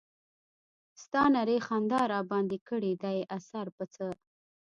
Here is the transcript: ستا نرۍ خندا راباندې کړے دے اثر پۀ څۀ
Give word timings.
ستا 1.03 1.23
نرۍ 1.33 1.59
خندا 1.67 2.01
راباندې 2.13 2.57
کړے 2.67 2.91
دے 3.01 3.15
اثر 3.37 3.65
پۀ 3.75 3.85
څۀ 3.93 4.07